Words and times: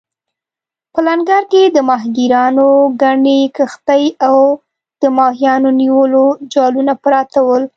په 0.93 0.99
لنګر 1.07 1.43
کې 1.51 1.63
د 1.75 1.77
ماهیګیرانو 1.89 2.69
ګڼې 3.01 3.39
کښتۍ 3.55 4.05
او 4.27 4.37
د 5.01 5.03
ماهیانو 5.17 5.69
نیولو 5.81 6.25
جالونه 6.53 6.93
پراته 7.03 7.39
ول. 7.45 7.63